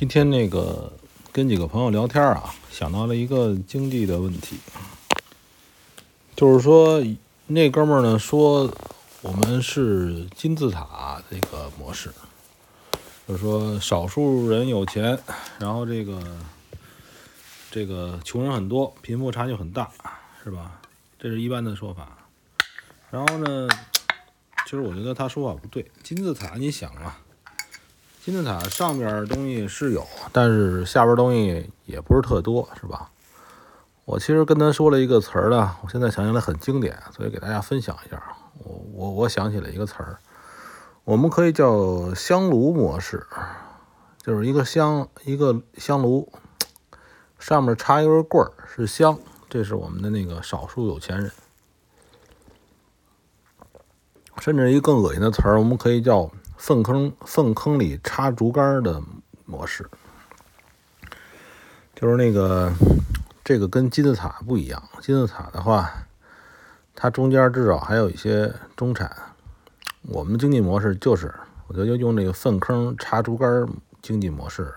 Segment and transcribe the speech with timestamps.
[0.00, 0.90] 今天那个
[1.30, 4.56] 跟几个朋友聊天啊，想到了一个经济的问题，
[6.34, 7.04] 就是说
[7.46, 8.74] 那哥们儿呢说
[9.20, 12.10] 我们是金字塔这个模式，
[13.28, 15.20] 就是说少数人有钱，
[15.58, 16.18] 然后这个
[17.70, 19.90] 这个穷人很多，贫富差距很大，
[20.42, 20.80] 是吧？
[21.18, 22.08] 这是一般的说法。
[23.10, 23.68] 然后呢，
[24.64, 27.18] 其实我觉得他说法不对，金字塔你想啊。
[28.22, 33.10] 金字塔上面东西是有，但是下边东西也不是特多，是吧？
[34.04, 38.22] 我其实跟他说了一个词儿呢，我现在想起来很经典，所以给大家分享一下。
[38.58, 40.18] 我我我想起了一个词儿，
[41.04, 43.26] 我们可以叫香炉模式，
[44.22, 46.30] 就是一个香一个香炉，
[47.38, 51.32] 上面插一根棍儿是香，这是我们的那个少数有钱人。
[54.40, 56.30] 甚至一个更恶心的词儿，我们可以叫。
[56.60, 59.02] 粪坑粪坑里插竹竿的
[59.46, 59.88] 模式，
[61.94, 62.70] 就是那个
[63.42, 64.82] 这个跟金字塔不一样。
[65.00, 65.90] 金字塔的话，
[66.94, 69.10] 它中间至少还有一些中产。
[70.02, 71.32] 我们经济模式就是，
[71.66, 73.66] 我觉得用那个粪坑插竹竿
[74.02, 74.70] 经济模式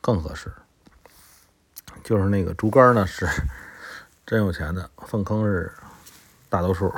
[0.00, 0.52] 更合适。
[2.02, 3.24] 就是那个竹竿呢是
[4.26, 5.72] 真有钱的，粪坑是
[6.48, 6.92] 大多数。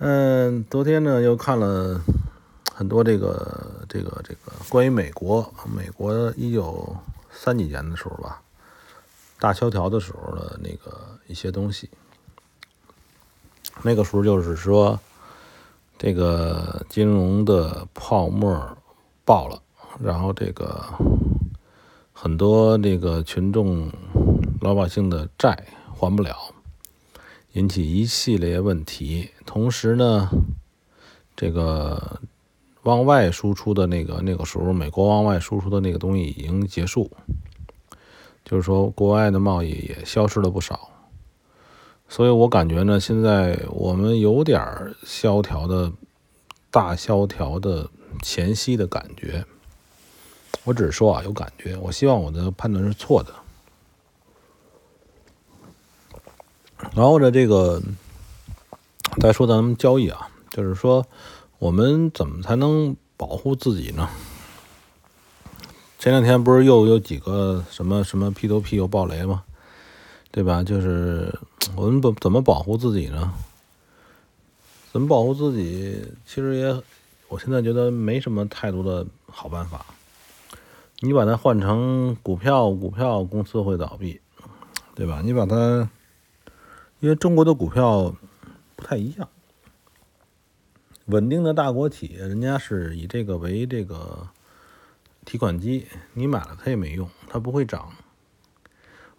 [0.00, 2.00] 嗯，昨天呢又看了
[2.78, 6.96] 很多这个这个这个关于美国，美国一九
[7.28, 8.40] 三几年的时候吧，
[9.40, 11.90] 大萧条的时候的那个一些东西。
[13.82, 14.96] 那个时候就是说，
[15.98, 18.78] 这个金融的泡沫
[19.24, 19.60] 爆了，
[19.98, 20.80] 然后这个
[22.12, 23.90] 很多这个群众
[24.60, 26.54] 老百姓的债还不了。
[27.54, 30.30] 引起一系列问题，同时呢，
[31.34, 32.20] 这个
[32.88, 37.10] 往外输出的那个那个时候，美国往外输出的那个东西已经结束，
[38.46, 40.88] 就是说国外的贸易也消失了不少，
[42.08, 45.92] 所以我感觉呢，现在我们有点萧条的
[46.70, 47.90] 大萧条的
[48.22, 49.44] 前夕的感觉。
[50.64, 53.34] 我只是说啊，有感觉，我希望我的判断是错的。
[56.94, 57.82] 然后呢，这个
[59.20, 61.06] 再说咱们交易啊，就是说
[61.58, 64.08] 我们怎么才能保护自己呢？
[65.98, 69.42] 前两天不是又有几个什么什么 P to P 又爆雷吗？
[70.30, 70.62] 对吧？
[70.62, 71.36] 就是
[71.74, 73.34] 我们怎怎么保护自己呢？
[74.92, 76.00] 怎么保护自己？
[76.24, 76.82] 其实也，
[77.28, 79.84] 我现在觉得没什么太多的好办法。
[81.00, 84.20] 你把它换成股票，股票公司会倒闭，
[84.94, 85.20] 对吧？
[85.24, 85.90] 你把它。
[87.00, 88.12] 因为中国的股票
[88.74, 89.28] 不太一样，
[91.08, 94.28] 稳定的大国企业，人家是以这个为这个
[95.24, 97.90] 提款机，你买了它也没用，它不会涨。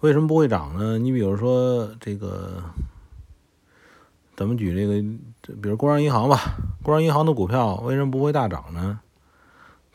[0.01, 0.99] 为什么不会涨呢？
[0.99, 2.63] 你比如说这个，
[4.35, 5.01] 咱们举这个，
[5.55, 8.99] 比如工商银行吧，工商银行的股票为什么不会大涨呢？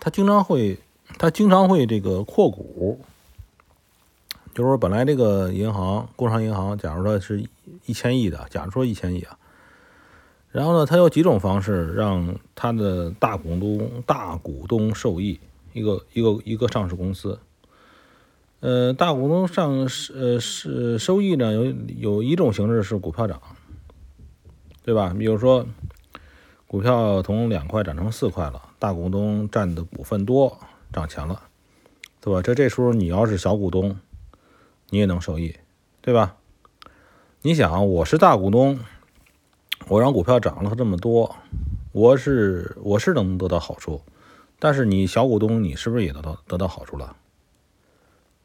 [0.00, 0.80] 它经常会，
[1.16, 3.00] 它经常会这个扩股。
[4.52, 7.44] 就是说，本来这个银行，工商银行，假如说是
[7.86, 9.38] 一千亿的，假如说一千亿啊，
[10.54, 15.40] 然后呢，它有几种方式让它的大股东、大股东受益，
[15.72, 17.40] 一个一个一个上市公司，
[18.60, 23.42] 呃，大股东上呃是收益呢，有有一种形式是股票涨，
[24.84, 25.12] 对吧？
[25.18, 25.66] 比如说，
[26.68, 30.56] 股票从两块涨成四块了，大股东占的股份多，
[30.92, 31.42] 涨钱了，
[32.20, 32.40] 对吧？
[32.40, 33.96] 这这时候你要是小股东。
[34.90, 35.56] 你也能受益，
[36.02, 36.36] 对吧？
[37.42, 38.78] 你想，我是大股东，
[39.86, 41.34] 我让股票涨了这么多，
[41.92, 44.00] 我是我是能得到好处，
[44.58, 47.14] 但是你小股东，你是不是也得到得到好处了？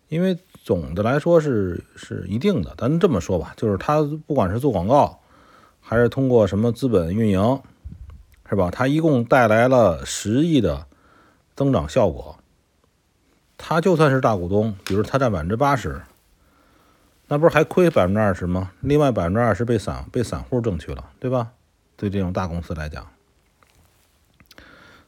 [0.10, 5.20] 因为总的来说是是一定的，咱这么说吧，就是他不管是做广告，
[5.80, 7.62] 还是通过什么资本运营，
[8.50, 8.70] 是吧？
[8.70, 10.88] 他一共带来了十亿的
[11.56, 12.38] 增长效果，
[13.58, 16.02] 他就算是大股东，比如他占百分之八十。
[17.32, 18.72] 那不是还亏百分之二十吗？
[18.82, 21.52] 另外百分之二十被散被散户挣去了，对吧？
[21.96, 23.06] 对这种大公司来讲，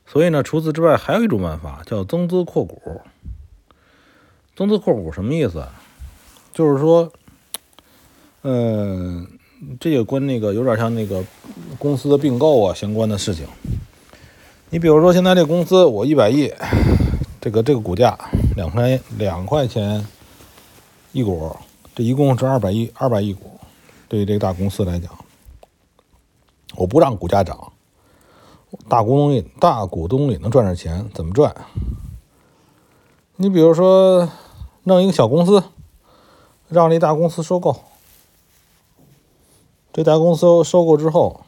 [0.06, 3.02] 所以呢，除此之外还有一种办法叫增资扩股。
[4.56, 5.66] 增资扩股什么意思？
[6.54, 7.12] 就是说，
[8.44, 9.26] 嗯，
[9.80, 11.24] 这也跟那个有点像那个
[11.80, 13.48] 公司的并购啊相关的事情。
[14.70, 16.54] 你比如说，现在这公司我一百亿，
[17.40, 18.16] 这个这个股价
[18.56, 20.06] 两块两块钱
[21.14, 21.56] 一股。
[21.94, 23.60] 这一共是二百亿，二百亿股，
[24.08, 25.12] 对于这个大公司来讲，
[26.76, 27.74] 我不让股价涨，
[28.88, 31.54] 大股东里大股东也能赚点钱，怎么赚？
[33.36, 34.30] 你比如说
[34.84, 35.64] 弄一个小公司，
[36.70, 37.76] 让这大公司收购，
[39.92, 41.42] 这大公司收购之后，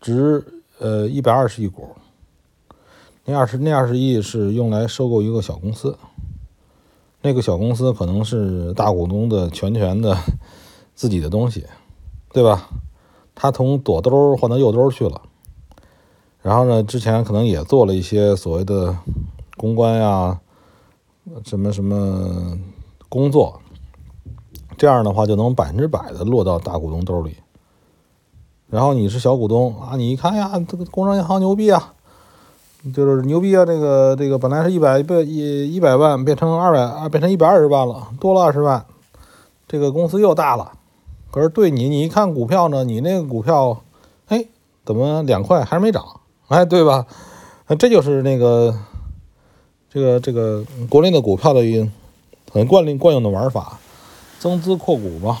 [0.00, 1.96] 值呃一百二十亿股，
[3.24, 5.96] 那二十那二十亿是用来收购一个小公司，
[7.26, 10.16] 那个小公司可能是大股东的全权的
[10.94, 11.66] 自己的东西，
[12.32, 12.68] 对吧？
[13.34, 15.22] 他从左兜换到右兜去了，
[16.40, 18.96] 然后呢，之前可能也做了一些所谓的
[19.56, 20.40] 公关呀，
[21.44, 22.56] 什么什么
[23.08, 23.60] 工作，
[24.78, 27.36] 这样的话就能百分之百的落到大股东兜里。
[28.68, 31.92] 然后你是小股东啊，你一看呀，这个工商银行牛逼啊，
[32.94, 38.84] 就是牛逼啊，这个这个本来是一百一一百万变成二百啊，变成一百二十万了，多了二十万，
[39.66, 40.72] 这个公司又大了。
[41.30, 43.82] 可是对你，你一看股票呢，你那个股票，
[44.28, 44.46] 哎，
[44.84, 46.04] 怎么两块还是没涨？
[46.48, 47.06] 哎，对吧？
[47.78, 48.72] 这就是那个
[49.90, 51.90] 这个这个国内的股票的一
[52.52, 53.80] 很惯例惯用的玩法，
[54.38, 55.38] 增资扩股嘛，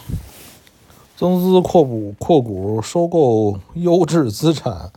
[1.16, 4.90] 增资扩股扩股收购优质资产，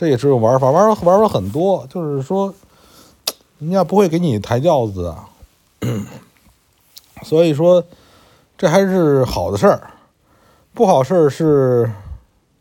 [0.00, 2.54] 这也是种玩法，玩玩法很多，就是说
[3.60, 5.14] 人家不会给你抬轿子的，
[7.22, 7.84] 所以说
[8.56, 9.90] 这还是好的事儿。
[10.72, 11.92] 不好事儿是，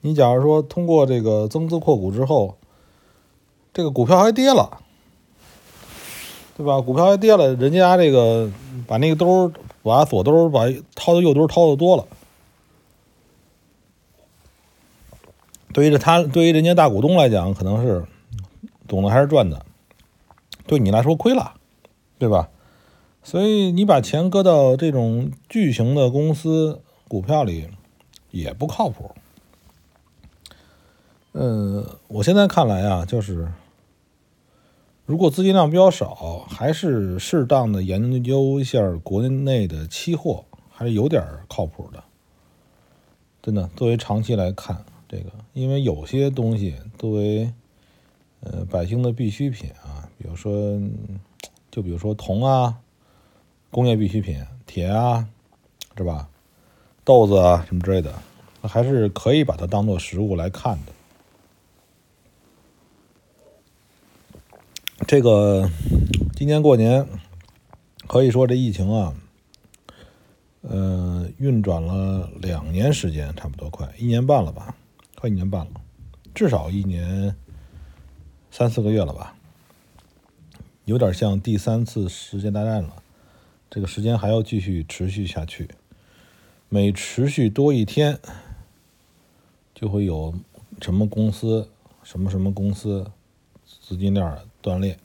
[0.01, 2.55] 你假如说通过这个增资扩股之后，
[3.73, 4.81] 这个股票还跌了，
[6.57, 6.81] 对吧？
[6.81, 8.51] 股票还跌了，人家这个
[8.85, 9.49] 把那个兜
[9.81, 12.05] 把左兜把掏的右兜掏的多了，
[15.79, 18.05] 对于他对于人家大股东来讲，可能是
[18.87, 19.65] 总的还是赚的，
[20.67, 21.53] 对你来说亏了，
[22.17, 22.49] 对吧？
[23.23, 27.69] 所以你把钱搁到这种巨型的公司股票里。
[28.31, 29.09] 也不靠谱。
[31.33, 33.51] 嗯，我现在看来啊，就是
[35.07, 42.03] 如果资金量比较少，还是适当的研究一下国内的期货，还是有点靠谱的。
[43.41, 47.51] 真的，作为长期来看，这个因为有些东西作为
[48.41, 50.79] 呃百姓的必需品啊，比如说
[51.71, 52.79] 就比如说铜啊，
[53.71, 55.27] 工业必需品，铁啊，
[55.97, 56.29] 是吧？
[57.03, 58.13] 豆子啊，什么之类的，
[58.61, 60.93] 还是可以把它当做食物来看的。
[65.07, 65.67] 这个
[66.35, 67.07] 今年过年，
[68.05, 69.15] 可以说这疫情啊，
[70.61, 74.75] 呃，运转了两年时间，差不多快一年半了吧，
[75.19, 75.81] 快一年半了，
[76.33, 77.35] 至少一年
[78.49, 79.35] 三四个月了吧，
[80.85, 83.03] 有点像第三次世界大战了，
[83.69, 85.67] 这个时间还要继续持续下去。
[86.69, 88.17] 每持续多一天，
[89.75, 90.33] 就会有
[90.81, 91.69] 什么公司、
[92.01, 93.11] 什么什么公司
[93.65, 94.97] 资金链断裂。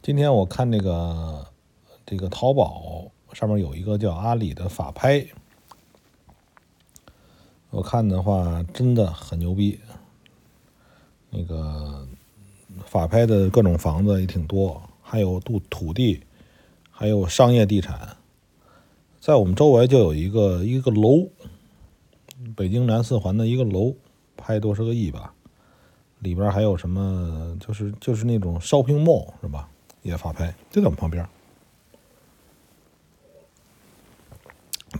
[0.00, 1.46] 今天我看那个
[2.06, 5.26] 这个淘宝上面有一个叫阿里的法拍，
[7.70, 9.78] 我看的话真的很牛逼。
[11.30, 12.06] 那个
[12.84, 16.20] 法拍的各种房子也挺多，还有土土地，
[16.90, 18.16] 还有商业地产。
[19.20, 21.28] 在我们周围就有一个一个楼，
[22.56, 23.94] 北京南四环的一个楼，
[24.36, 25.32] 拍多少个亿吧，
[26.18, 27.56] 里边还有什么？
[27.60, 29.68] 就是就是那种 shopping mall 是吧？
[30.02, 31.24] 也法拍，就在我们旁边。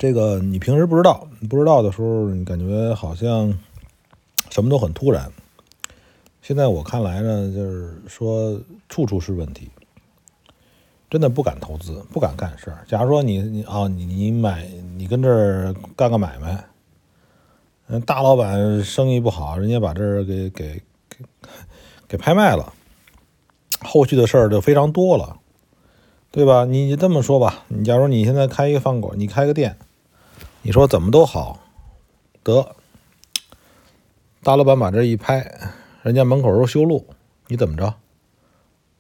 [0.01, 3.53] 这个你平时不知道，不知道的时候，你感觉好像
[4.49, 5.31] 什么都很突然。
[6.41, 9.69] 现在我看来呢，就是说处处是问题。
[11.11, 12.83] 真的不敢投资，不敢干事儿。
[12.89, 14.67] 假如说你你啊，你你买，
[14.97, 16.65] 你跟这儿干个买卖，
[17.89, 21.19] 嗯，大老板生意不好，人家把这儿给给给
[22.09, 22.73] 给拍卖了，
[23.81, 25.37] 后续的事儿就非常多了，
[26.31, 26.65] 对吧？
[26.65, 29.77] 你你这么说吧，你假如你现在开一个饭馆，你开个店，
[30.63, 31.59] 你说怎么都好，
[32.43, 32.75] 得
[34.43, 35.51] 大老板把这一拍，
[36.03, 37.07] 人家门口都修路，
[37.47, 37.95] 你怎么着？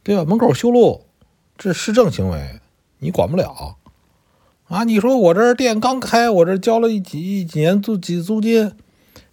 [0.02, 0.24] 对吧？
[0.24, 1.04] 门口修路。
[1.58, 2.58] 这市政行为，
[3.00, 3.76] 你管不了
[4.68, 4.84] 啊！
[4.84, 8.74] 你说我这店刚开，我这交了一几几年租几租金，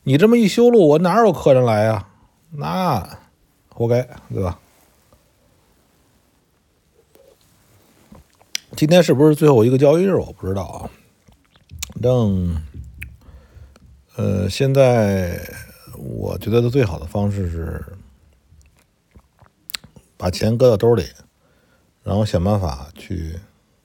[0.04, 2.10] 你这么一修路，我哪有客人来呀？
[2.52, 3.18] 那
[3.70, 4.60] 活该，对吧？
[8.76, 10.16] 今天是不是最后一个交易日？
[10.16, 10.90] 我不知道啊。
[12.02, 12.62] 正，
[14.16, 15.40] 呃，现在
[15.98, 17.84] 我觉得的最好的方式是
[20.16, 21.06] 把钱搁到兜里。
[22.04, 23.38] 然后想办法去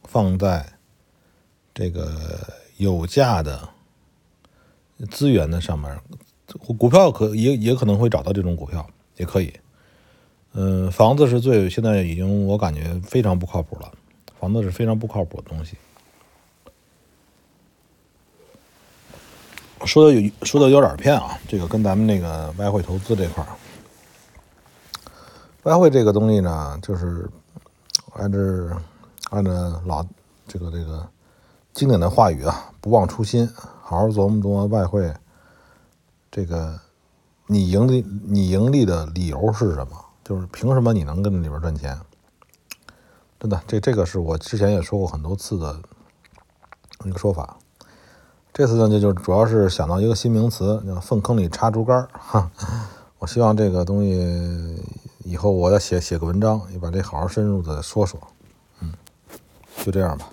[0.04, 0.74] 放在
[1.74, 3.68] 这个有价的
[5.10, 6.00] 资源的上面，
[6.78, 9.52] 股票可也也可能会找到这种股票，也可以。
[10.52, 13.92] 嗯，房子是最现在已经我感觉非常不靠谱了，
[14.38, 15.76] 房子是非常不靠谱的东西。
[19.86, 23.50] 说的有说的有点偏啊，这个跟咱们那个外汇投资这块儿，
[25.64, 27.28] 外汇这个东西呢，就是
[28.14, 28.38] 按照
[29.30, 29.50] 按照
[29.86, 30.04] 老
[30.46, 31.06] 这个这个
[31.72, 33.48] 经典的话语啊，不忘初心，
[33.82, 35.12] 好好琢磨琢磨外汇
[36.30, 36.78] 这个
[37.46, 40.04] 你盈利你盈利的理由是什么？
[40.24, 41.98] 就是凭什么你能跟里边赚钱？
[43.40, 45.80] 真的，这这个是我之前也说过很多次的
[47.04, 47.56] 一个说法。
[48.52, 52.50] 这次呢，就就主要是想到一个新名词，叫“粪坑里插竹竿”哈。
[53.18, 54.76] 我希望这个东西
[55.24, 58.20] 以后我再写写个文章，也把这好好深入的说说。
[58.80, 58.92] 嗯，
[59.82, 60.28] 就这样吧。